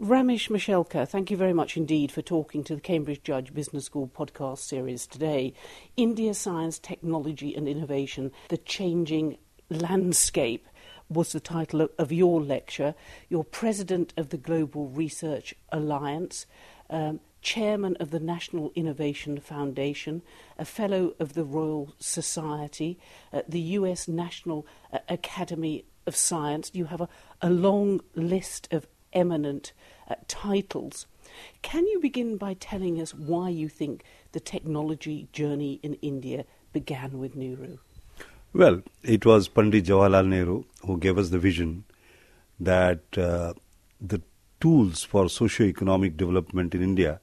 Ramesh 0.00 0.48
Mashelkar, 0.48 1.06
thank 1.06 1.30
you 1.30 1.36
very 1.36 1.52
much 1.52 1.76
indeed 1.76 2.10
for 2.10 2.22
talking 2.22 2.64
to 2.64 2.74
the 2.74 2.80
Cambridge 2.80 3.22
Judge 3.22 3.52
Business 3.52 3.84
School 3.84 4.08
podcast 4.08 4.60
series 4.60 5.06
today. 5.06 5.52
India 5.94 6.32
Science, 6.32 6.78
Technology 6.78 7.54
and 7.54 7.68
Innovation, 7.68 8.32
the 8.48 8.56
Changing 8.56 9.36
Landscape 9.68 10.66
was 11.10 11.32
the 11.32 11.38
title 11.40 11.86
of, 11.98 12.10
your 12.10 12.40
lecture. 12.40 12.94
You're 13.28 13.44
president 13.44 14.14
of 14.16 14.30
the 14.30 14.38
Global 14.38 14.88
Research 14.88 15.54
Alliance, 15.70 16.46
um, 16.88 17.20
chairman 17.42 17.94
of 18.00 18.10
the 18.10 18.20
National 18.20 18.72
Innovation 18.74 19.38
Foundation, 19.38 20.22
a 20.58 20.64
fellow 20.64 21.12
of 21.20 21.34
the 21.34 21.44
Royal 21.44 21.92
Society, 21.98 22.98
uh, 23.34 23.42
the 23.46 23.60
US 23.60 24.08
National 24.08 24.66
Academy 25.10 25.84
of 26.06 26.16
Science. 26.16 26.70
You 26.72 26.86
have 26.86 27.02
a, 27.02 27.08
a 27.42 27.50
long 27.50 28.00
list 28.14 28.66
of 28.72 28.86
eminent 29.12 29.72
uh, 30.08 30.14
titles. 30.28 31.06
Can 31.62 31.86
you 31.86 32.00
begin 32.00 32.36
by 32.36 32.54
telling 32.54 33.00
us 33.00 33.14
why 33.14 33.48
you 33.48 33.68
think 33.68 34.02
the 34.32 34.40
technology 34.40 35.28
journey 35.32 35.80
in 35.82 35.94
India 35.94 36.44
began 36.72 37.18
with 37.18 37.36
Nehru? 37.36 37.78
Well, 38.52 38.82
it 39.02 39.24
was 39.24 39.48
Pandit 39.48 39.84
Jawaharlal 39.84 40.26
Nehru 40.26 40.64
who 40.84 40.98
gave 40.98 41.18
us 41.18 41.30
the 41.30 41.38
vision 41.38 41.84
that 42.58 43.00
uh, 43.16 43.54
the 44.00 44.20
tools 44.60 45.04
for 45.04 45.28
socio-economic 45.28 46.16
development 46.16 46.74
in 46.74 46.82
India 46.82 47.20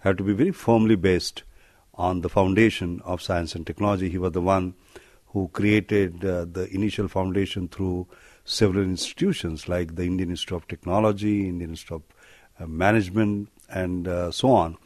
had 0.00 0.18
to 0.18 0.24
be 0.24 0.32
very 0.32 0.50
firmly 0.50 0.96
based 0.96 1.42
on 1.94 2.20
the 2.20 2.28
foundation 2.28 3.00
of 3.04 3.22
science 3.22 3.54
and 3.54 3.66
technology. 3.66 4.08
He 4.08 4.18
was 4.18 4.32
the 4.32 4.42
one 4.42 4.74
who 5.28 5.48
created 5.48 6.24
uh, 6.24 6.44
the 6.44 6.68
initial 6.72 7.08
foundation 7.08 7.68
through 7.68 8.06
several 8.46 8.84
institutions 8.84 9.68
like 9.68 9.96
the 9.96 10.04
Indian 10.04 10.30
Institute 10.30 10.56
of 10.56 10.68
Technology, 10.68 11.48
Indian 11.48 11.70
Institute 11.70 11.96
of 12.58 12.62
uh, 12.62 12.66
Management, 12.66 13.50
and 13.68 14.08
uh, 14.08 14.30
so 14.30 14.50
on. 14.50 14.78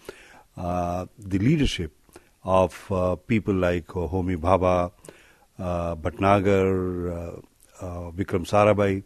Uh, 0.57 1.07
the 1.19 1.39
leadership 1.39 1.93
of 2.43 2.91
uh, 2.91 3.15
people 3.17 3.55
like 3.55 3.87
Homi 3.87 4.37
Bhabha, 4.37 4.91
Bhatnagar, 5.59 7.45
Vikram 7.81 8.47
Sarabhai 8.47 9.05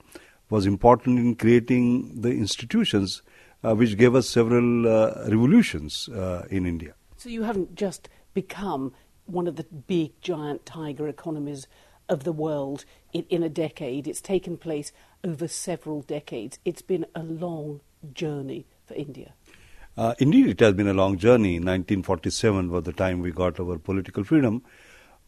was 0.49 0.67
important 0.67 1.19
in 1.19 1.35
creating 1.35 2.21
the 2.21 2.31
institutions 2.31 3.23
which 3.63 3.97
gave 3.97 4.15
us 4.15 4.29
several 4.29 4.85
revolutions 5.29 6.09
in 6.51 6.67
India. 6.67 6.95
So 7.17 7.29
you 7.29 7.43
haven't 7.43 7.75
just 7.75 8.09
become 8.35 8.93
one 9.27 9.47
of 9.47 9.57
the 9.57 9.65
big 9.65 10.21
giant 10.21 10.65
tiger 10.67 11.09
economies 11.09 11.67
of 12.09 12.25
the 12.25 12.33
world 12.33 12.85
in, 13.13 13.25
in, 13.31 13.43
a 13.43 13.49
decade. 13.49 14.07
It's 14.07 14.21
taken 14.21 14.57
place 14.57 14.93
over 15.23 15.49
several 15.49 16.03
decades. 16.03 16.59
It's 16.65 16.83
been 16.83 17.07
a 17.15 17.23
long 17.23 17.81
journey 18.13 18.67
for 18.87 18.95
India. 18.95 19.35
Uh, 19.97 20.15
indeed, 20.19 20.49
it 20.49 20.61
has 20.61 20.75
been 20.75 20.89
a 20.89 20.95
long 20.95 21.17
journey. 21.19 21.55
1947 21.55 22.71
was 22.71 22.85
the 22.85 22.93
time 22.93 23.21
we 23.21 23.31
got 23.31 23.61
our 23.61 23.79
political 23.79 24.25
freedom, 24.25 24.63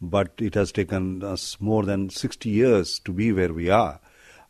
but 0.01 0.33
it 0.37 0.55
has 0.55 0.71
taken 0.71 1.23
us 1.23 1.57
more 1.59 1.83
than 1.83 2.09
60 2.09 2.49
years 2.49 2.99
to 2.99 3.13
be 3.13 3.31
where 3.31 3.53
we 3.53 3.69
are. 3.69 3.99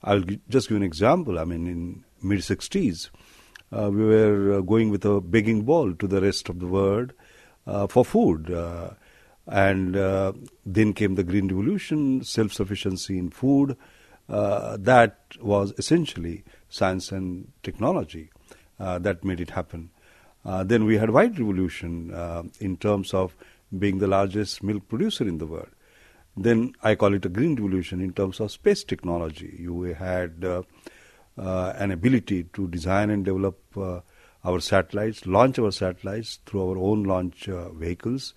I'll 0.04 0.22
g- 0.22 0.40
just 0.50 0.70
give 0.70 0.78
an 0.78 0.84
example. 0.84 1.40
I 1.40 1.46
mean, 1.46 1.68
in 1.68 2.04
mid 2.22 2.40
60s, 2.40 3.10
uh, 3.72 3.90
we 3.92 4.06
were 4.06 4.58
uh, 4.58 4.62
going 4.62 4.90
with 4.90 5.06
a 5.06 5.22
begging 5.22 5.64
bowl 5.64 5.94
to 5.94 6.08
the 6.08 6.22
rest 6.22 6.50
of 6.50 6.60
the 6.60 6.68
world 6.68 7.14
uh, 7.68 7.88
for 7.88 8.04
food. 8.04 8.50
And 9.48 9.96
uh, 9.96 10.34
then 10.66 10.94
came 10.94 11.16
the 11.16 11.24
Green 11.24 11.48
Revolution, 11.48 12.24
self 12.24 12.52
sufficiency 12.52 13.18
in 13.18 13.30
food. 13.30 13.78
Uh, 14.30 14.76
that 14.78 15.18
was 15.40 15.74
essentially 15.78 16.44
science 16.70 17.12
and 17.14 17.52
technology 17.64 18.30
uh, 18.80 19.00
that 19.00 19.24
made 19.24 19.40
it 19.40 19.52
happen. 19.52 19.90
Uh, 20.44 20.64
then 20.64 20.86
we 20.86 20.98
had 20.98 21.10
White 21.10 21.40
Revolution 21.40 22.14
uh, 22.14 22.44
in 22.60 22.78
terms 22.78 23.14
of 23.14 23.36
being 23.78 24.00
the 24.00 24.08
largest 24.08 24.64
milk 24.64 24.88
producer 24.88 25.26
in 25.28 25.38
the 25.38 25.46
world. 25.46 25.70
Then 26.36 26.74
I 26.84 26.96
call 26.96 27.14
it 27.14 27.26
a 27.26 27.30
Green 27.30 27.56
Revolution 27.56 28.02
in 28.02 28.14
terms 28.14 28.40
of 28.40 28.52
space 28.52 28.84
technology. 28.84 29.56
You 29.60 29.82
had 29.82 30.44
uh, 30.44 30.64
an 31.38 31.92
ability 31.92 32.44
to 32.54 32.68
design 32.68 33.10
and 33.10 33.26
develop 33.26 33.60
our 34.44 34.60
satellites, 34.60 35.26
launch 35.26 35.58
our 35.58 35.72
satellites 35.72 36.40
through 36.46 36.70
our 36.70 36.78
own 36.78 37.04
launch 37.04 37.50
vehicles. 37.74 38.34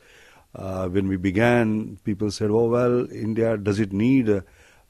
Uh, 0.55 0.89
when 0.89 1.07
we 1.07 1.17
began, 1.17 1.99
people 2.05 2.31
said, 2.31 2.51
oh, 2.51 2.69
well, 2.69 3.11
India, 3.13 3.57
does 3.57 3.79
it 3.79 3.93
need 3.93 4.29
uh, 4.29 4.41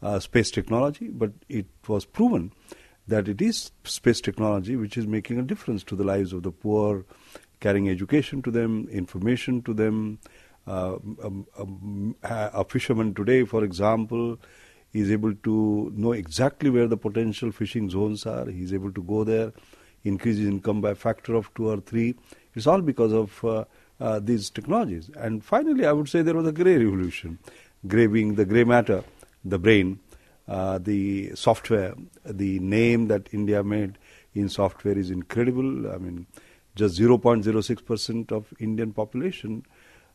uh, 0.02 0.18
space 0.18 0.50
technology? 0.50 1.08
But 1.08 1.32
it 1.48 1.66
was 1.86 2.04
proven 2.04 2.52
that 3.06 3.28
it 3.28 3.42
is 3.42 3.72
space 3.84 4.20
technology 4.20 4.76
which 4.76 4.96
is 4.96 5.06
making 5.06 5.38
a 5.38 5.42
difference 5.42 5.84
to 5.84 5.96
the 5.96 6.04
lives 6.04 6.32
of 6.32 6.42
the 6.42 6.50
poor, 6.52 7.04
carrying 7.60 7.88
education 7.88 8.40
to 8.42 8.50
them, 8.50 8.88
information 8.90 9.62
to 9.62 9.74
them. 9.74 10.18
Uh, 10.66 10.94
um, 11.24 11.46
um, 11.58 12.16
a 12.22 12.64
fisherman 12.64 13.12
today, 13.14 13.44
for 13.44 13.64
example, 13.64 14.38
is 14.92 15.10
able 15.10 15.34
to 15.34 15.92
know 15.94 16.12
exactly 16.12 16.70
where 16.70 16.86
the 16.86 16.96
potential 16.96 17.50
fishing 17.50 17.88
zones 17.90 18.26
are. 18.26 18.46
He's 18.46 18.72
able 18.72 18.92
to 18.92 19.02
go 19.02 19.24
there, 19.24 19.52
increase 20.04 20.36
his 20.38 20.46
income 20.46 20.80
by 20.80 20.90
a 20.90 20.94
factor 20.94 21.34
of 21.34 21.52
two 21.54 21.68
or 21.68 21.80
three. 21.80 22.14
It's 22.54 22.66
all 22.66 22.80
because 22.80 23.12
of 23.12 23.44
uh, 23.44 23.64
uh, 24.00 24.18
these 24.18 24.50
technologies. 24.50 25.10
And 25.16 25.44
finally, 25.44 25.86
I 25.86 25.92
would 25.92 26.08
say 26.08 26.22
there 26.22 26.34
was 26.34 26.46
a 26.46 26.52
grey 26.52 26.78
revolution. 26.78 27.38
Grey 27.86 28.06
being 28.06 28.34
the 28.34 28.44
grey 28.44 28.64
matter, 28.64 29.04
the 29.44 29.58
brain, 29.58 30.00
uh, 30.48 30.78
the 30.78 31.34
software, 31.34 31.94
the 32.24 32.58
name 32.60 33.08
that 33.08 33.28
India 33.32 33.62
made 33.62 33.98
in 34.34 34.48
software 34.48 34.98
is 34.98 35.10
incredible. 35.10 35.90
I 35.90 35.98
mean, 35.98 36.26
just 36.74 36.98
0.06% 36.98 38.32
of 38.32 38.52
Indian 38.58 38.92
population, 38.92 39.64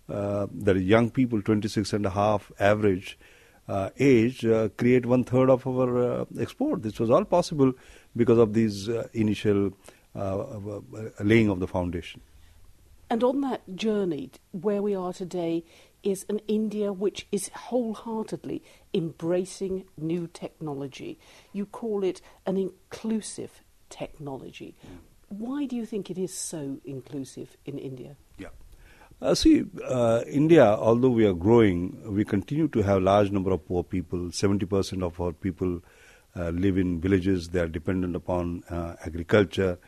uh, 0.10 0.48
that 0.52 0.78
is 0.78 0.84
young 0.84 1.10
people, 1.10 1.42
26 1.42 1.94
and 1.94 2.06
a 2.06 2.10
half 2.10 2.52
average 2.60 3.18
uh, 3.68 3.90
age, 4.00 4.46
uh, 4.46 4.70
create 4.78 5.06
one 5.06 5.24
third 5.24 5.50
of 5.50 5.66
our 5.66 6.22
uh, 6.22 6.26
export. 6.40 6.84
This 6.84 7.00
was 7.00 7.10
all 7.10 7.26
possible 7.26 7.74
because 8.16 8.38
of 8.38 8.54
these 8.54 8.90
uh, 8.90 9.08
initial 9.14 9.72
laying 11.20 11.50
of 11.50 11.60
the 11.60 11.68
foundation. 11.68 12.22
And 13.16 13.24
on 13.24 13.40
that 13.40 13.78
journey, 13.78 14.30
where 14.52 14.82
we 14.82 14.94
are 14.94 15.14
today 15.14 15.64
is 16.04 16.26
an 16.28 16.42
India 16.50 16.92
which 16.92 17.28
is 17.32 17.48
wholeheartedly 17.48 18.62
embracing 18.94 19.86
new 19.96 20.28
technology. 20.28 21.18
You 21.54 21.66
call 21.66 22.04
it 22.04 22.20
an 22.46 22.58
inclusive 22.58 23.64
technology. 23.90 24.76
Why 25.30 25.66
do 25.66 25.78
you 25.78 25.86
think 25.86 26.10
it 26.10 26.18
is 26.18 26.34
so 26.34 26.80
inclusive 26.84 27.56
in 27.66 27.78
India? 27.78 28.18
Yeah. 28.38 28.50
Uh, 29.22 29.34
see, 29.34 29.64
uh, 29.88 30.26
India, 30.28 30.66
although 30.66 31.12
we 31.12 31.26
are 31.26 31.34
growing, 31.34 32.14
we 32.14 32.26
continue 32.26 32.68
to 32.68 32.82
have 32.82 32.98
a 32.98 33.06
large 33.06 33.32
number 33.32 33.52
of 33.52 33.66
poor 33.66 33.86
people. 33.86 34.24
70% 34.24 35.04
of 35.04 35.22
our 35.22 35.32
people 35.32 35.80
uh, 36.36 36.50
live 36.50 36.78
in 36.78 37.00
villages. 37.00 37.48
They 37.48 37.62
are 37.62 37.70
dependent 37.70 38.14
upon 38.18 38.64
uh, 38.70 38.98
agriculture. 39.06 39.80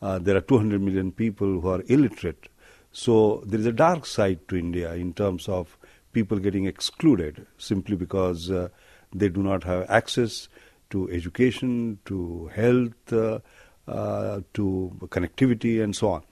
Uh, 0.00 0.20
there 0.20 0.36
are 0.36 0.40
200 0.40 0.80
million 0.80 1.10
people 1.10 1.60
who 1.60 1.68
are 1.68 1.82
illiterate. 1.88 2.46
So 2.92 3.42
there 3.46 3.60
is 3.60 3.66
a 3.66 3.72
dark 3.72 4.06
side 4.06 4.48
to 4.48 4.56
India 4.56 4.94
in 4.94 5.12
terms 5.14 5.48
of 5.48 5.78
people 6.12 6.38
getting 6.38 6.66
excluded 6.66 7.46
simply 7.56 7.96
because 7.96 8.50
uh, 8.50 8.68
they 9.14 9.28
do 9.28 9.42
not 9.42 9.64
have 9.64 9.88
access 9.88 10.48
to 10.90 11.08
education, 11.10 11.98
to 12.06 12.50
health, 12.54 13.12
uh, 13.12 13.38
uh, 13.86 14.40
to 14.54 14.96
connectivity, 15.06 15.82
and 15.82 15.94
so 15.94 16.08
on. 16.08 16.22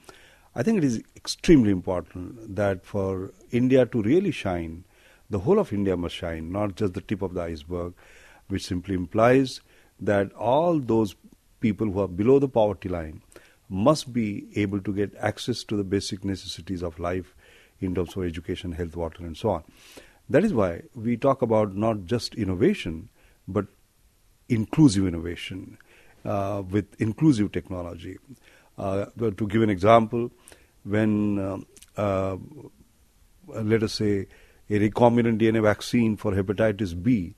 I 0.54 0.62
think 0.64 0.78
it 0.78 0.84
is 0.84 1.02
extremely 1.14 1.70
important 1.70 2.56
that 2.56 2.84
for 2.84 3.32
India 3.52 3.86
to 3.86 4.02
really 4.02 4.32
shine, 4.32 4.84
the 5.30 5.38
whole 5.38 5.58
of 5.58 5.72
India 5.72 5.96
must 5.96 6.16
shine, 6.16 6.50
not 6.50 6.75
just 6.75 6.94
the 6.94 7.00
tip 7.00 7.22
of 7.22 7.34
the 7.34 7.42
iceberg, 7.42 7.94
which 8.48 8.66
simply 8.66 8.94
implies 8.94 9.60
that 10.00 10.32
all 10.32 10.80
those 10.80 11.14
people 11.60 11.90
who 11.90 12.00
are 12.00 12.08
below 12.08 12.38
the 12.38 12.48
poverty 12.48 12.88
line 12.88 13.22
must 13.69 14.12
be 14.12 14.49
able 14.56 14.81
to 14.81 14.93
get 14.93 15.15
access 15.19 15.62
to 15.65 15.76
the 15.76 15.85
basic 15.85 16.25
necessities 16.25 16.82
of 16.82 16.99
life 16.99 17.35
in 17.81 17.94
terms 17.94 18.17
of 18.17 18.25
education, 18.25 18.73
health, 18.73 18.97
water, 18.97 19.25
and 19.25 19.37
so 19.37 19.50
on. 19.50 19.65
That 20.29 20.44
is 20.44 20.53
why 20.53 20.82
we 20.94 21.17
talk 21.17 21.43
about 21.43 21.75
not 21.75 22.05
just 22.05 22.35
innovation, 22.35 23.09
but 23.47 23.67
inclusive 24.49 25.06
innovation 25.06 25.79
uh, 26.25 26.62
with 26.69 26.87
inclusive 27.00 27.53
technology. 27.53 28.19
Uh, 28.76 29.06
to 29.19 29.47
give 29.47 29.62
an 29.62 29.70
example, 29.70 30.31
when 30.85 31.38
uh, 31.38 31.59
uh 32.00 32.37
let 33.49 33.82
us 33.82 33.94
say 33.94 34.26
a 34.70 34.79
recombinant 34.79 35.41
DNA 35.41 35.62
vaccine 35.62 36.17
for 36.17 36.32
hepatitis 36.32 37.00
B 37.03 37.35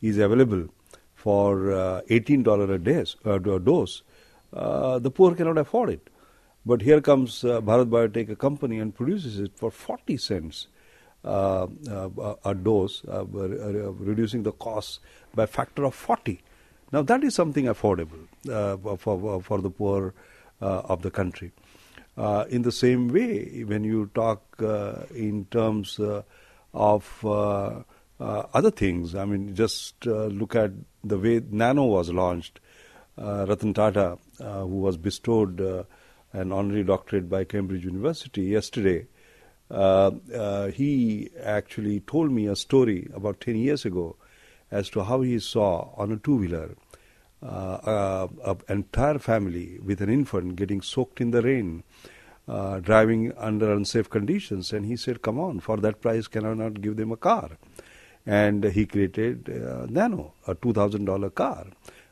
is 0.00 0.18
available 0.18 0.68
for 1.14 1.72
uh, 1.72 2.00
$18 2.08 2.46
a, 2.46 3.28
uh, 3.28 3.54
a 3.56 3.60
dose, 3.60 4.02
uh, 4.52 4.98
the 4.98 5.10
poor 5.10 5.34
cannot 5.34 5.58
afford 5.58 5.90
it. 5.90 6.08
But 6.64 6.82
here 6.82 7.00
comes 7.00 7.44
uh, 7.44 7.60
Bharat 7.60 7.88
Biotech, 7.88 8.30
a 8.30 8.36
company, 8.36 8.78
and 8.78 8.94
produces 8.94 9.38
it 9.38 9.52
for 9.56 9.70
40 9.70 10.16
cents 10.16 10.66
uh, 11.24 11.66
uh 11.88 12.34
a 12.44 12.54
dose, 12.54 13.02
uh, 13.08 13.24
reducing 13.26 14.44
the 14.44 14.52
cost 14.52 15.00
by 15.34 15.44
a 15.44 15.46
factor 15.46 15.84
of 15.84 15.94
40. 15.94 16.40
Now 16.92 17.02
that 17.02 17.24
is 17.24 17.34
something 17.34 17.64
affordable 17.64 18.26
for 18.98 19.42
for 19.42 19.60
the 19.60 19.70
poor 19.70 20.14
of 20.60 21.02
the 21.02 21.10
country. 21.10 21.52
In 22.16 22.62
the 22.62 22.72
same 22.72 23.08
way, 23.08 23.64
when 23.64 23.84
you 23.84 24.10
talk 24.14 24.42
in 25.14 25.46
terms 25.50 26.00
of 26.72 27.24
other 28.20 28.70
things, 28.70 29.14
I 29.14 29.24
mean, 29.24 29.54
just 29.54 30.06
look 30.06 30.54
at 30.54 30.70
the 31.04 31.18
way 31.18 31.42
Nano 31.50 31.84
was 31.84 32.10
launched. 32.10 32.60
Ratan 33.18 33.74
Tata, 33.74 34.18
who 34.38 34.66
was 34.66 34.96
bestowed 34.96 35.60
an 36.32 36.52
honorary 36.52 36.84
doctorate 36.84 37.28
by 37.28 37.44
Cambridge 37.44 37.84
University 37.84 38.42
yesterday, 38.42 39.06
uh, 39.70 40.10
uh, 40.34 40.68
he 40.68 41.30
actually 41.42 42.00
told 42.00 42.30
me 42.30 42.46
a 42.46 42.56
story 42.56 43.08
about 43.14 43.40
10 43.40 43.56
years 43.56 43.84
ago 43.84 44.16
as 44.70 44.88
to 44.90 45.04
how 45.04 45.20
he 45.20 45.38
saw 45.38 45.90
on 45.96 46.12
a 46.12 46.16
two 46.16 46.36
wheeler 46.36 46.74
uh, 47.42 48.26
an 48.46 48.62
entire 48.68 49.18
family 49.18 49.78
with 49.84 50.00
an 50.00 50.08
infant 50.08 50.56
getting 50.56 50.80
soaked 50.80 51.20
in 51.20 51.30
the 51.30 51.42
rain. 51.42 51.82
Uh, 52.48 52.80
driving 52.80 53.30
under 53.36 53.70
unsafe 53.74 54.08
conditions, 54.08 54.72
and 54.72 54.86
he 54.86 54.96
said, 54.96 55.20
"Come 55.20 55.38
on, 55.38 55.60
for 55.60 55.76
that 55.76 56.00
price, 56.00 56.26
can 56.28 56.46
I 56.46 56.54
not 56.54 56.80
give 56.80 56.96
them 56.96 57.12
a 57.12 57.16
car?" 57.18 57.50
And 58.24 58.64
he 58.64 58.86
created 58.86 59.50
uh, 59.50 59.84
Nano, 59.90 60.32
a 60.46 60.54
two 60.54 60.72
thousand 60.72 61.04
dollar 61.04 61.28
car, 61.28 61.66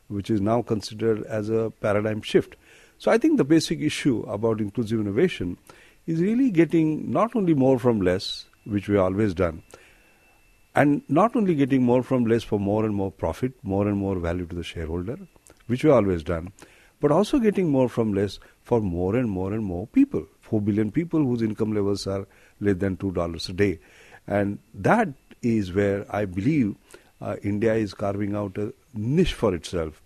which 0.07 0.29
is 0.29 0.41
now 0.41 0.61
considered 0.61 1.23
as 1.25 1.49
a 1.49 1.71
paradigm 1.81 2.21
shift. 2.21 2.55
So 2.97 3.11
I 3.11 3.17
think 3.17 3.37
the 3.37 3.43
basic 3.43 3.79
issue 3.81 4.23
about 4.27 4.59
inclusive 4.59 4.99
innovation 4.99 5.57
is 6.05 6.21
really 6.21 6.49
getting 6.49 7.11
not 7.11 7.35
only 7.35 7.53
more 7.53 7.77
from 7.77 8.01
less, 8.01 8.45
which 8.65 8.87
we 8.87 8.97
always 8.97 9.33
done, 9.33 9.63
and 10.75 11.01
not 11.09 11.35
only 11.35 11.55
getting 11.55 11.83
more 11.83 12.03
from 12.03 12.25
less 12.25 12.43
for 12.43 12.59
more 12.59 12.85
and 12.85 12.95
more 12.95 13.11
profit, 13.11 13.53
more 13.63 13.87
and 13.87 13.97
more 13.97 14.17
value 14.19 14.45
to 14.45 14.55
the 14.55 14.63
shareholder, 14.63 15.17
which 15.67 15.83
we 15.83 15.89
always 15.89 16.23
done, 16.23 16.51
but 16.99 17.11
also 17.11 17.39
getting 17.39 17.69
more 17.69 17.89
from 17.89 18.13
less 18.13 18.39
for 18.63 18.81
more 18.81 19.15
and 19.15 19.29
more 19.29 19.53
and 19.53 19.63
more 19.63 19.87
people. 19.87 20.25
Four 20.41 20.61
billion 20.61 20.91
people 20.91 21.19
whose 21.19 21.41
income 21.41 21.73
levels 21.73 22.07
are 22.07 22.25
less 22.61 22.77
than 22.77 22.97
two 22.97 23.11
dollars 23.11 23.49
a 23.49 23.53
day, 23.53 23.79
and 24.27 24.59
that 24.73 25.09
is 25.41 25.73
where 25.73 26.05
I 26.09 26.25
believe 26.25 26.75
uh, 27.21 27.35
India 27.43 27.73
is 27.73 27.93
carving 27.93 28.35
out 28.35 28.57
a 28.57 28.73
niche 28.97 29.33
for 29.33 29.53
itself 29.53 30.01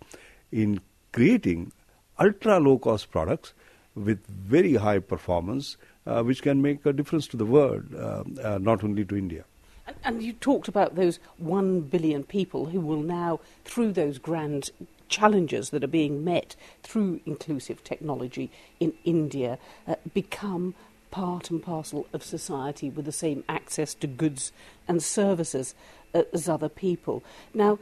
in 0.50 0.80
creating 1.12 1.72
ultra 2.18 2.58
low 2.58 2.78
cost 2.78 3.10
products 3.10 3.52
with 3.94 4.24
very 4.26 4.74
high 4.74 4.98
performance 4.98 5.76
uh, 6.06 6.22
which 6.22 6.42
can 6.42 6.62
make 6.62 6.84
a 6.86 6.92
difference 6.92 7.26
to 7.28 7.36
the 7.36 7.46
world, 7.46 7.84
uh, 7.94 8.24
uh, 8.42 8.58
not 8.58 8.82
only 8.82 9.04
to 9.04 9.16
India. 9.16 9.44
And 10.04 10.22
you 10.22 10.32
talked 10.32 10.68
about 10.68 10.94
those 10.94 11.18
one 11.38 11.80
billion 11.80 12.24
people 12.24 12.66
who 12.66 12.80
will 12.80 13.02
now, 13.02 13.40
through 13.64 13.92
those 13.92 14.18
grand 14.18 14.70
challenges 15.08 15.70
that 15.70 15.84
are 15.84 15.88
being 15.88 16.24
met 16.24 16.56
through 16.82 17.20
inclusive 17.26 17.84
technology 17.84 18.50
in 18.80 18.94
India, 19.04 19.58
uh, 19.86 19.96
become 20.14 20.74
part 21.10 21.50
and 21.50 21.62
parcel 21.62 22.06
of 22.12 22.22
society 22.24 22.88
with 22.88 23.04
the 23.04 23.12
same 23.12 23.44
access 23.48 23.92
to 23.94 24.06
goods 24.06 24.52
and 24.88 25.02
services 25.02 25.74
uh, 26.14 26.22
as 26.32 26.48
other 26.48 26.68
people. 26.68 27.22
Now, 27.52 27.78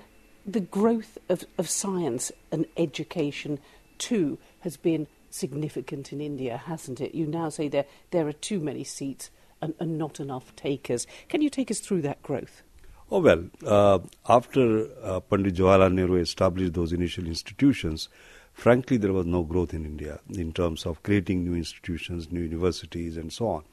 the 0.47 0.61
growth 0.61 1.19
of, 1.29 1.45
of 1.59 1.69
science 1.69 2.33
and 2.51 2.67
education 2.77 3.59
too 3.99 4.39
has 4.61 4.77
been 4.77 5.07
significant 5.31 6.13
in 6.13 6.21
India, 6.21 6.57
hasn't 6.57 7.01
it? 7.01 7.15
You 7.15 7.27
now 7.27 7.49
say 7.49 7.69
there, 7.69 7.87
there 8.11 8.27
are 8.27 8.33
too 8.33 8.61
many 8.61 8.85
seats 8.85 9.31
and, 9.61 9.75
and 9.79 9.99
not 9.99 10.21
enough 10.21 10.55
takers. 10.57 11.07
Can 11.29 11.43
you 11.43 11.51
take 11.51 11.71
us 11.71 11.81
through 11.81 12.03
that 12.03 12.23
growth? 12.23 12.63
Oh, 13.11 13.21
well, 13.21 13.45
uh, 13.67 13.99
after 14.29 14.87
uh, 15.03 15.21
Pandit 15.21 15.55
Jawaharlal 15.55 15.93
Nehru 15.93 16.17
established 16.17 16.75
those 16.75 16.93
initial 16.93 17.27
institutions, 17.27 18.09
frankly, 18.53 18.97
there 18.97 19.13
was 19.13 19.27
no 19.27 19.43
growth 19.43 19.75
in 19.75 19.85
India 19.85 20.21
in 20.31 20.53
terms 20.53 20.87
of 20.87 21.03
creating 21.03 21.45
new 21.45 21.57
institutions, 21.57 22.31
new 22.31 22.43
universities, 22.43 23.17
and 23.17 23.33
so 23.33 23.49
on. 23.49 23.65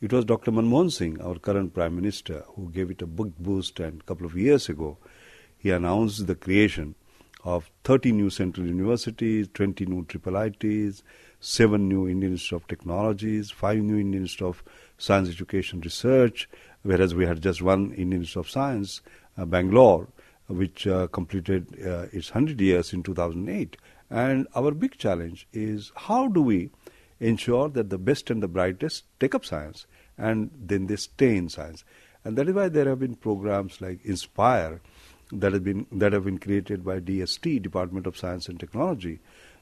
It 0.00 0.12
was 0.12 0.24
Dr. 0.24 0.50
Manmohan 0.50 0.90
Singh, 0.90 1.20
our 1.20 1.38
current 1.38 1.74
Prime 1.74 1.94
Minister, 1.94 2.44
who 2.56 2.70
gave 2.70 2.90
it 2.90 3.02
a 3.02 3.06
big 3.06 3.36
boost, 3.38 3.80
and 3.80 4.00
a 4.00 4.04
couple 4.04 4.26
of 4.26 4.34
years 4.34 4.68
ago, 4.68 4.96
he 5.64 5.70
announced 5.70 6.26
the 6.26 6.34
creation 6.34 6.94
of 7.42 7.70
30 7.84 8.12
new 8.12 8.28
central 8.28 8.66
universities, 8.66 9.48
20 9.54 9.86
new 9.86 10.04
triple 10.04 10.36
ITs, 10.36 11.02
7 11.40 11.88
new 11.88 12.06
Indian 12.06 12.32
Institute 12.32 12.56
of 12.56 12.68
Technologies, 12.68 13.50
5 13.50 13.78
new 13.78 13.98
Indian 13.98 14.24
Institute 14.24 14.46
of 14.46 14.62
Science 14.98 15.30
Education 15.30 15.80
Research, 15.80 16.50
whereas 16.82 17.14
we 17.14 17.24
had 17.24 17.42
just 17.42 17.62
one 17.62 17.92
Indian 17.92 18.20
Institute 18.20 18.40
of 18.40 18.50
Science, 18.50 19.00
uh, 19.38 19.46
Bangalore, 19.46 20.08
which 20.48 20.86
uh, 20.86 21.06
completed 21.06 21.66
uh, 21.82 22.08
its 22.12 22.34
100 22.34 22.60
years 22.60 22.92
in 22.92 23.02
2008. 23.02 23.78
And 24.10 24.46
our 24.54 24.70
big 24.70 24.98
challenge 24.98 25.48
is 25.54 25.92
how 25.96 26.28
do 26.28 26.42
we 26.42 26.68
ensure 27.20 27.70
that 27.70 27.88
the 27.88 27.96
best 27.96 28.28
and 28.28 28.42
the 28.42 28.48
brightest 28.48 29.04
take 29.18 29.34
up 29.34 29.46
science 29.46 29.86
and 30.18 30.50
then 30.54 30.88
they 30.88 30.96
stay 30.96 31.38
in 31.38 31.48
science. 31.48 31.84
And 32.22 32.36
that 32.36 32.48
is 32.48 32.54
why 32.54 32.68
there 32.68 32.88
have 32.88 33.00
been 33.00 33.16
programs 33.16 33.80
like 33.80 34.04
Inspire, 34.04 34.82
that 35.40 35.52
have 35.52 35.64
been 35.64 35.86
that 35.92 36.12
have 36.12 36.24
been 36.24 36.38
created 36.38 36.84
by 36.84 37.00
DST, 37.00 37.62
Department 37.62 38.06
of 38.06 38.16
Science 38.16 38.48
and 38.48 38.58
Technology, 38.58 39.18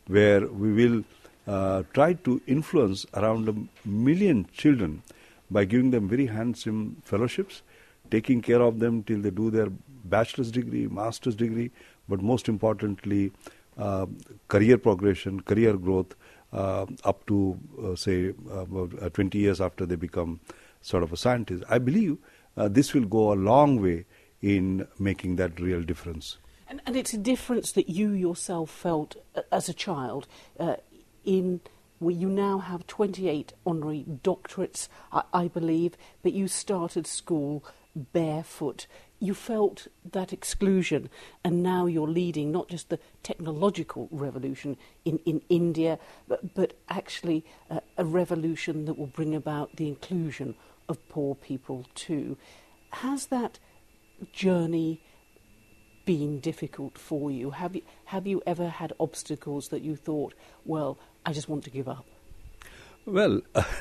where 0.07 0.47
we 0.47 0.73
will 0.73 1.05
uh, 1.47 1.83
try 1.93 2.13
to 2.13 2.41
influence 2.47 3.05
around 3.15 3.49
a 3.49 3.89
million 3.89 4.47
children 4.53 5.03
by 5.51 5.65
giving 5.65 5.91
them 5.91 6.09
very 6.09 6.27
handsome 6.27 6.97
fellowships, 7.03 7.63
taking 8.11 8.41
care 8.41 8.63
of 8.63 8.79
them 8.79 9.03
till 9.03 9.21
they 9.21 9.31
do 9.31 9.51
their 9.51 9.69
bachelor's 10.05 10.51
degree, 10.51 10.87
master's 10.87 11.35
degree, 11.35 11.71
but 12.09 12.23
most 12.23 12.49
importantly, 12.49 13.33
uh, 13.79 14.07
career 14.49 14.79
progression, 14.79 15.41
career 15.41 15.77
growth, 15.77 16.15
uh, 16.53 16.87
up 17.05 17.27
to 17.27 17.59
uh, 17.83 17.97
say 17.97 18.35
uh, 18.51 19.09
20 19.09 19.39
years 19.39 19.61
after 19.61 19.87
they 19.87 19.97
become 19.97 20.41
sort 20.83 21.03
of 21.03 21.13
a 21.13 21.17
scientist. 21.17 21.65
I 21.69 21.79
believe 21.79 22.19
uh, 22.57 22.69
this 22.69 22.93
will 22.93 23.07
go 23.07 23.33
a 23.33 23.35
long 23.35 23.81
way 23.81 24.05
in 24.43 24.87
making 24.99 25.37
that 25.37 25.59
real 25.61 25.83
difference. 25.83 26.39
And, 26.69 26.81
and 26.85 26.97
it's 26.97 27.15
a 27.15 27.19
difference 27.19 27.73
that 27.73 27.89
you 27.89 28.11
yourself 28.11 28.71
felt 28.71 29.17
uh, 29.37 29.43
as 29.50 29.69
a 29.69 29.75
child 29.75 30.27
uh, 30.59 30.77
in 31.25 31.61
where 31.99 32.15
you 32.15 32.29
now 32.29 32.59
have 32.59 32.87
28 32.89 33.53
honorary 33.65 34.05
doctorates, 34.25 34.89
I, 35.12 35.23
I 35.33 35.49
believe, 35.49 35.97
but 36.23 36.33
you 36.33 36.49
started 36.49 37.06
school 37.06 37.65
barefoot. 37.94 38.87
You 39.21 39.35
felt 39.35 39.87
that 40.11 40.33
exclusion, 40.33 41.09
and 41.45 41.62
now 41.62 41.87
you're 41.87 42.09
leading 42.09 42.50
not 42.50 42.69
just 42.69 42.88
the 42.88 42.99
technological 43.23 44.09
revolution 44.11 44.77
in, 45.05 45.19
in 45.19 45.43
India, 45.49 46.00
but, 46.27 46.55
but 46.55 46.73
actually 46.88 47.45
uh, 47.71 47.81
a 47.97 48.05
revolution 48.05 48.87
that 48.87 48.99
will 48.99 49.07
bring 49.07 49.35
about 49.35 49.76
the 49.76 49.87
inclusion 49.87 50.57
of 50.88 51.09
poor 51.09 51.37
people 51.37 51.87
too. 51.95 52.37
Has 52.95 53.26
that 53.26 53.61
journey 54.33 55.00
been 56.05 56.41
difficult 56.41 56.99
for 56.99 57.31
you? 57.31 57.50
Have 57.50 57.76
you 57.76 57.83
have 58.07 58.26
you 58.26 58.43
ever 58.47 58.69
had 58.69 58.93
obstacles 58.99 59.69
that 59.69 59.83
you 59.83 59.97
thought, 59.97 60.35
well, 60.64 60.99
I 61.25 61.33
just 61.33 61.49
want 61.49 61.64
to 61.64 61.71
give 61.71 61.88
up? 61.88 62.05
Well, 63.05 63.41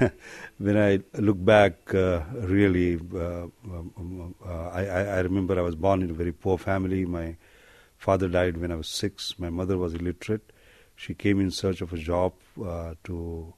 when 0.57 0.77
I 0.77 1.01
look 1.13 1.43
back, 1.45 1.93
uh, 1.93 2.21
really, 2.33 2.99
uh, 3.13 3.45
uh, 3.45 4.69
I, 4.69 4.85
I, 4.87 5.19
remember 5.19 5.59
I 5.59 5.61
was 5.61 5.75
born 5.75 6.01
in 6.01 6.09
a 6.09 6.13
very 6.13 6.31
poor 6.31 6.57
family. 6.57 7.05
My 7.05 7.35
father 7.99 8.27
died 8.27 8.57
when 8.57 8.71
I 8.71 8.75
was 8.75 8.87
six. 8.87 9.37
My 9.37 9.51
mother 9.51 9.77
was 9.77 9.93
illiterate. 9.93 10.51
She 10.95 11.13
came 11.13 11.39
in 11.39 11.51
search 11.51 11.81
of 11.81 11.93
a 11.93 11.97
job 11.97 12.33
uh, 12.65 12.95
to 13.03 13.53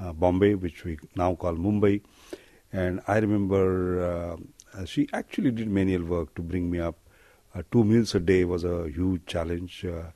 uh, 0.00 0.12
Bombay, 0.12 0.56
which 0.56 0.82
we 0.82 0.98
now 1.14 1.36
call 1.36 1.54
Mumbai. 1.54 2.02
And 2.72 3.00
I 3.06 3.18
remember 3.18 4.36
uh, 4.76 4.84
she 4.84 5.08
actually 5.12 5.50
did 5.50 5.68
manual 5.68 6.04
work 6.04 6.34
to 6.34 6.42
bring 6.42 6.70
me 6.70 6.80
up. 6.80 6.96
Uh, 7.54 7.62
two 7.70 7.84
meals 7.84 8.14
a 8.14 8.20
day 8.20 8.44
was 8.44 8.64
a 8.64 8.88
huge 8.88 9.24
challenge. 9.26 9.84
Uh, 9.84 10.10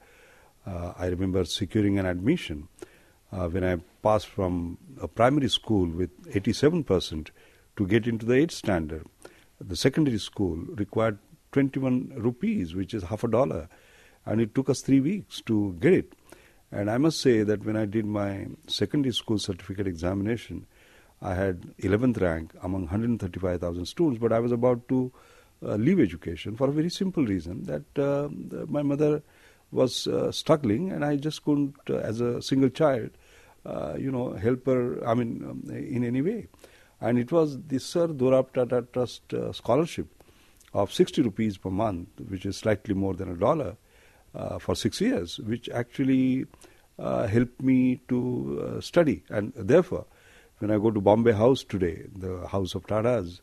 uh 0.67 0.93
I 0.99 1.07
remember 1.07 1.45
securing 1.45 1.99
an 1.99 2.07
admission 2.07 2.69
uh, 3.33 3.49
when 3.49 3.65
I 3.65 3.77
passed 4.03 4.27
from 4.27 4.79
a 5.01 5.09
primary 5.09 5.49
school 5.49 5.87
with 5.87 6.11
87% 6.33 7.31
to 7.77 7.87
get 7.87 8.07
into 8.07 8.27
the 8.27 8.35
8th 8.35 8.53
standard. 8.53 9.07
The 9.61 9.77
secondary 9.77 10.19
school 10.19 10.57
required 10.57 11.19
21 11.53 12.13
rupees, 12.17 12.75
which 12.75 12.95
is 12.95 13.05
half 13.05 13.25
a 13.25 13.29
dollar, 13.29 13.69
and 14.27 14.41
it 14.41 14.55
took 14.55 14.69
us 14.69 14.81
three 14.81 15.01
weeks 15.01 15.41
to 15.43 15.77
get 15.81 15.93
it. 15.93 16.13
And 16.71 16.91
I 16.91 16.99
must 16.99 17.21
say 17.21 17.43
that 17.45 17.65
when 17.65 17.77
I 17.77 17.87
did 17.87 18.05
my 18.05 18.47
secondary 18.67 19.13
school 19.13 19.39
certificate 19.39 19.87
examination, 19.87 20.67
I 21.21 21.35
had 21.35 21.77
11th 21.79 22.21
rank 22.21 22.53
among 22.63 22.83
135,000 22.83 23.87
students, 23.87 24.21
but 24.21 24.33
I 24.33 24.39
was 24.39 24.53
about 24.53 24.89
to 24.89 25.13
uh, 25.63 25.75
leave 25.75 25.99
education 25.99 26.57
for 26.57 26.69
a 26.69 26.73
very 26.73 26.91
simple 26.91 27.25
reason 27.25 27.65
that 27.65 27.99
uh, 27.99 28.29
my 28.69 28.83
mother 28.83 29.23
was 29.73 30.07
uh, 30.07 30.31
struggling 30.31 30.93
and 30.93 31.05
I 31.05 31.17
just 31.17 31.45
couldn't, 31.45 31.75
uh, 31.91 31.97
as 31.97 32.21
a 32.21 32.41
single 32.41 32.69
child, 32.69 33.11
uh, 33.67 33.95
you 33.99 34.11
know, 34.11 34.33
help 34.35 34.67
her, 34.67 35.05
I 35.07 35.15
mean, 35.15 35.45
um, 35.49 35.71
in 35.75 36.05
any 36.05 36.23
way. 36.23 36.47
And 37.01 37.19
it 37.19 37.33
was 37.33 37.61
the 37.67 37.79
Sir 37.79 38.09
Dorab 38.09 38.53
Tata 38.55 38.87
Trust 38.93 39.35
uh, 39.35 39.53
scholarship 39.53 40.07
of 40.73 40.93
60 40.93 41.23
rupees 41.23 41.59
per 41.59 41.71
month, 41.71 42.09
which 42.29 42.47
is 42.47 42.57
slightly 42.57 42.95
more 42.95 43.15
than 43.15 43.31
a 43.31 43.37
dollar, 43.37 43.77
for 44.61 44.77
six 44.77 45.01
years, 45.01 45.41
which 45.41 45.69
actually 45.71 46.47
helped 46.99 47.61
me 47.61 48.01
to 48.09 48.79
study. 48.81 49.25
And 49.31 49.53
therefore, 49.57 50.05
when 50.59 50.71
I 50.71 50.79
go 50.79 50.91
to 50.91 51.01
Bombay 51.01 51.33
House 51.33 51.63
today, 51.65 52.05
the 52.15 52.47
house 52.49 52.75
of 52.75 52.87
Tatas, 52.87 53.41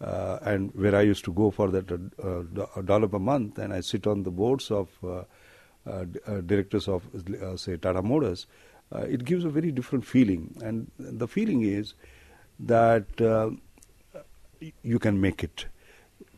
uh, 0.00 0.38
and 0.42 0.72
where 0.74 0.94
I 0.94 1.02
used 1.02 1.24
to 1.24 1.32
go 1.32 1.50
for 1.50 1.70
that 1.70 1.90
uh, 1.90 2.66
a 2.76 2.82
dollar 2.82 3.08
per 3.08 3.18
month, 3.18 3.58
and 3.58 3.72
I 3.72 3.80
sit 3.80 4.06
on 4.06 4.22
the 4.22 4.30
boards 4.30 4.70
of 4.70 4.88
uh, 5.02 5.24
uh, 5.86 6.04
uh 6.26 6.40
directors 6.42 6.88
of, 6.88 7.02
uh, 7.14 7.56
say, 7.56 7.76
Tata 7.76 8.02
Motors, 8.02 8.46
it 8.92 9.24
gives 9.24 9.44
a 9.44 9.50
very 9.50 9.70
different 9.70 10.04
feeling. 10.04 10.56
And 10.64 10.90
the 10.98 11.28
feeling 11.28 11.62
is 11.62 11.94
that 12.60 13.06
you 14.82 14.98
can 14.98 15.20
make 15.20 15.44
it, 15.44 15.66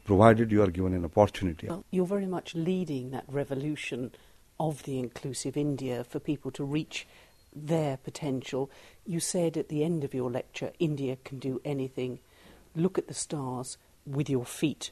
provided 0.04 0.50
you 0.50 0.62
are 0.62 0.70
given 0.70 0.94
an 0.94 1.04
opportunity. 1.04 1.68
Well, 1.68 1.84
you're 1.90 2.06
very 2.06 2.26
much 2.26 2.54
leading 2.54 3.10
that 3.10 3.24
revolution 3.28 4.12
of 4.58 4.82
the 4.82 4.98
inclusive 4.98 5.56
India 5.56 6.04
for 6.04 6.18
people 6.18 6.50
to 6.52 6.64
reach 6.64 7.06
their 7.54 7.96
potential. 7.96 8.70
You 9.04 9.20
said 9.20 9.56
at 9.56 9.68
the 9.68 9.84
end 9.84 10.04
of 10.04 10.14
your 10.14 10.30
lecture, 10.30 10.72
India 10.78 11.16
can 11.24 11.38
do 11.38 11.60
anything 11.64 12.20
look 12.74 12.98
at 12.98 13.08
the 13.08 13.14
stars 13.14 13.78
with 14.06 14.30
your 14.30 14.44
feet 14.44 14.90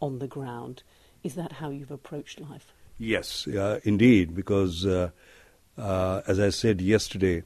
on 0.00 0.18
the 0.18 0.26
ground. 0.26 0.82
Is 1.22 1.34
that 1.34 1.52
how 1.52 1.70
you've 1.70 1.90
approached 1.90 2.40
life? 2.40 2.72
Yes, 2.98 3.46
uh, 3.46 3.80
indeed, 3.84 4.34
because 4.34 4.84
uh, 4.86 5.10
uh, 5.76 6.22
as 6.26 6.40
I 6.40 6.50
said 6.50 6.80
yesterday, 6.80 7.42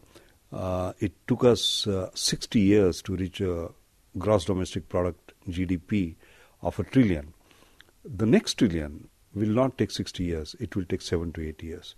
uh, 0.53 0.93
it 0.99 1.13
took 1.27 1.45
us 1.45 1.87
uh, 1.87 2.11
60 2.15 2.61
years 2.61 3.03
to 3.03 3.17
reach 3.17 3.41
a 3.41 3.71
gross 4.19 4.45
domestic 4.45 4.89
product 4.89 5.33
GDP 5.49 6.15
of 6.63 6.79
a 6.79 6.85
trillion. 6.85 7.33
The 8.05 8.27
next 8.27 8.55
trillion 8.55 9.09
will 9.35 9.49
not 9.49 9.79
take 9.79 9.91
60 9.91 10.25
years, 10.25 10.55
it 10.61 10.77
will 10.77 10.85
take 10.85 11.03
7 11.03 11.33
to 11.33 11.49
8 11.49 11.63
years. 11.63 11.95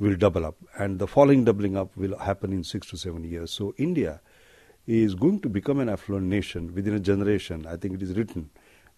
Will 0.00 0.14
double 0.14 0.46
up, 0.46 0.56
and 0.78 1.00
the 1.00 1.08
following 1.08 1.44
doubling 1.44 1.76
up 1.76 1.96
will 1.96 2.16
happen 2.18 2.52
in 2.52 2.62
6 2.62 2.86
to 2.90 2.96
7 2.96 3.24
years. 3.24 3.50
So, 3.50 3.74
India 3.78 4.20
is 4.86 5.16
going 5.16 5.40
to 5.40 5.48
become 5.48 5.80
an 5.80 5.88
affluent 5.88 6.26
nation 6.26 6.72
within 6.72 6.94
a 6.94 7.00
generation. 7.00 7.66
I 7.66 7.76
think 7.76 7.94
it 7.94 8.02
is 8.02 8.16
written. 8.16 8.50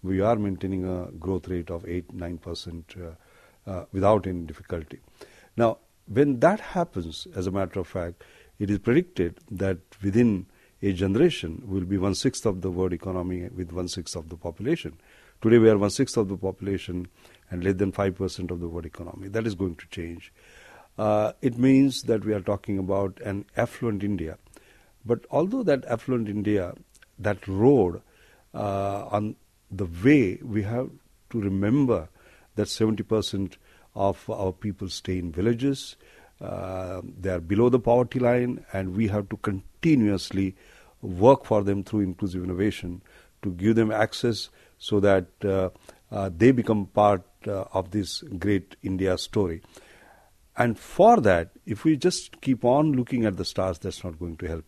We 0.02 0.20
are 0.20 0.36
maintaining 0.36 0.84
a 0.84 1.10
growth 1.12 1.48
rate 1.48 1.70
of 1.70 1.88
8 1.88 2.16
9% 2.16 3.16
uh, 3.66 3.70
uh, 3.70 3.84
without 3.92 4.26
any 4.26 4.42
difficulty. 4.42 5.00
Now, 5.56 5.78
when 6.06 6.40
that 6.40 6.60
happens, 6.60 7.26
as 7.34 7.46
a 7.46 7.50
matter 7.50 7.80
of 7.80 7.86
fact, 7.86 8.22
it 8.58 8.68
is 8.68 8.78
predicted 8.78 9.38
that 9.50 9.78
within 10.02 10.46
a 10.82 10.92
generation 10.92 11.62
will 11.66 11.84
be 11.84 11.98
one 11.98 12.14
sixth 12.14 12.46
of 12.46 12.62
the 12.62 12.70
world 12.70 12.92
economy 12.92 13.48
with 13.48 13.72
one 13.72 13.88
sixth 13.88 14.16
of 14.16 14.28
the 14.28 14.36
population. 14.36 14.98
Today 15.40 15.58
we 15.58 15.70
are 15.70 15.78
one 15.78 15.90
sixth 15.90 16.16
of 16.16 16.28
the 16.28 16.36
population 16.36 17.08
and 17.50 17.64
less 17.64 17.74
than 17.74 17.92
five 17.92 18.16
percent 18.16 18.50
of 18.50 18.60
the 18.60 18.68
world 18.68 18.86
economy. 18.86 19.28
That 19.28 19.46
is 19.46 19.54
going 19.54 19.76
to 19.76 19.86
change. 19.88 20.32
Uh, 20.98 21.32
it 21.40 21.56
means 21.56 22.02
that 22.02 22.24
we 22.24 22.32
are 22.34 22.40
talking 22.40 22.78
about 22.78 23.18
an 23.20 23.44
affluent 23.56 24.04
India 24.04 24.36
but 25.04 25.24
although 25.30 25.62
that 25.62 25.84
affluent 25.86 26.28
India, 26.28 26.74
that 27.18 27.46
road 27.48 28.02
uh, 28.54 29.06
on 29.10 29.36
the 29.70 29.88
way, 30.04 30.38
we 30.42 30.62
have 30.62 30.90
to 31.30 31.40
remember 31.40 32.08
that 32.56 32.66
70% 32.66 33.56
of 33.94 34.28
our 34.28 34.52
people 34.52 34.88
stay 34.88 35.18
in 35.18 35.32
villages. 35.32 35.96
Uh, 36.40 37.00
they 37.18 37.30
are 37.30 37.40
below 37.40 37.68
the 37.68 37.78
poverty 37.78 38.18
line, 38.18 38.64
and 38.72 38.96
we 38.96 39.08
have 39.08 39.28
to 39.28 39.36
continuously 39.38 40.54
work 41.02 41.44
for 41.44 41.62
them 41.62 41.82
through 41.82 42.00
inclusive 42.00 42.44
innovation 42.44 43.00
to 43.42 43.50
give 43.52 43.76
them 43.76 43.90
access 43.90 44.50
so 44.78 45.00
that 45.00 45.26
uh, 45.44 45.70
uh, 46.10 46.30
they 46.36 46.50
become 46.50 46.86
part 46.86 47.22
uh, 47.46 47.64
of 47.72 47.90
this 47.90 48.22
great 48.38 48.76
India 48.82 49.16
story. 49.16 49.62
And 50.56 50.78
for 50.78 51.20
that, 51.20 51.50
if 51.64 51.84
we 51.84 51.96
just 51.96 52.40
keep 52.40 52.64
on 52.64 52.92
looking 52.92 53.24
at 53.24 53.36
the 53.36 53.44
stars, 53.44 53.78
that's 53.78 54.04
not 54.04 54.18
going 54.18 54.36
to 54.38 54.48
help. 54.48 54.64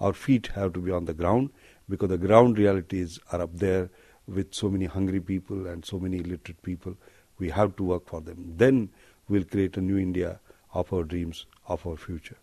Our 0.00 0.12
feet 0.12 0.48
have 0.54 0.72
to 0.74 0.80
be 0.80 0.90
on 0.90 1.04
the 1.04 1.14
ground 1.14 1.50
because 1.88 2.08
the 2.08 2.18
ground 2.18 2.58
realities 2.58 3.18
are 3.32 3.42
up 3.42 3.50
there 3.54 3.90
with 4.26 4.54
so 4.54 4.68
many 4.68 4.86
hungry 4.86 5.20
people 5.20 5.66
and 5.66 5.84
so 5.84 5.98
many 5.98 6.18
illiterate 6.18 6.62
people. 6.62 6.96
We 7.38 7.50
have 7.50 7.76
to 7.76 7.84
work 7.84 8.08
for 8.08 8.20
them. 8.20 8.54
Then 8.56 8.90
we'll 9.28 9.44
create 9.44 9.76
a 9.76 9.80
new 9.80 9.98
India 9.98 10.40
of 10.74 10.92
our 10.92 11.04
dreams, 11.04 11.46
of 11.68 11.86
our 11.86 11.96
future. 11.96 12.36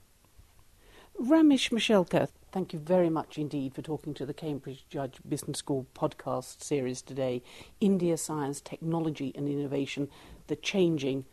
Ramesh 1.22 1.70
Mashelkar, 1.70 2.30
thank 2.52 2.74
you 2.74 2.80
very 2.80 3.10
much 3.10 3.38
indeed 3.38 3.76
for 3.76 3.84
talking 3.84 4.14
to 4.16 4.26
the 4.26 4.34
Cambridge 4.34 4.86
Judge 4.90 5.18
Business 5.28 5.60
School 5.60 5.86
podcast 5.96 6.64
series 6.64 7.02
today. 7.02 7.44
India, 7.80 8.18
Science, 8.18 8.62
Technology 8.62 9.32
and 9.36 9.48
Innovation, 9.48 10.10
the 10.48 10.56
changing 10.56 11.26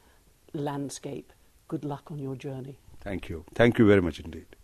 landscape. 0.52 1.32
Good 1.70 1.84
luck 1.84 2.10
on 2.10 2.18
your 2.18 2.34
journey. 2.34 2.78
Thank 3.00 3.28
you. 3.28 3.44
Thank 3.54 3.78
you 3.78 3.86
very 3.86 4.02
much 4.02 4.18
indeed. 4.18 4.56